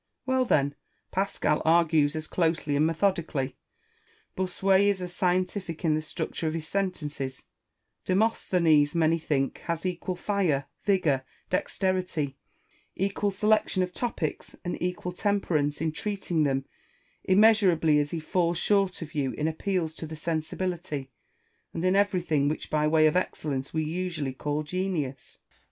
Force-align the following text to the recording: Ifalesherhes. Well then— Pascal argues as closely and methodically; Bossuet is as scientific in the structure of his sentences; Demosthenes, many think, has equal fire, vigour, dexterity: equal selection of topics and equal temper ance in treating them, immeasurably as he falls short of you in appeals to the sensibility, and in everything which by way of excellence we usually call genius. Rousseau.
Ifalesherhes. 0.01 0.25
Well 0.25 0.45
then— 0.45 0.75
Pascal 1.11 1.61
argues 1.63 2.15
as 2.15 2.25
closely 2.25 2.75
and 2.75 2.87
methodically; 2.87 3.55
Bossuet 4.35 4.81
is 4.89 4.99
as 4.99 5.13
scientific 5.15 5.85
in 5.85 5.93
the 5.93 6.01
structure 6.01 6.47
of 6.47 6.55
his 6.55 6.67
sentences; 6.67 7.45
Demosthenes, 8.05 8.95
many 8.95 9.19
think, 9.19 9.59
has 9.65 9.85
equal 9.85 10.15
fire, 10.15 10.65
vigour, 10.85 11.23
dexterity: 11.51 12.35
equal 12.95 13.29
selection 13.29 13.83
of 13.83 13.93
topics 13.93 14.55
and 14.65 14.81
equal 14.81 15.11
temper 15.11 15.55
ance 15.55 15.81
in 15.81 15.91
treating 15.91 16.45
them, 16.45 16.65
immeasurably 17.23 17.99
as 17.99 18.09
he 18.09 18.19
falls 18.19 18.57
short 18.57 19.03
of 19.03 19.13
you 19.13 19.33
in 19.33 19.47
appeals 19.47 19.93
to 19.93 20.07
the 20.07 20.15
sensibility, 20.15 21.11
and 21.75 21.83
in 21.85 21.95
everything 21.95 22.47
which 22.47 22.71
by 22.71 22.87
way 22.87 23.05
of 23.05 23.15
excellence 23.15 23.71
we 23.71 23.83
usually 23.83 24.33
call 24.33 24.63
genius. 24.63 25.37
Rousseau. 25.39 25.45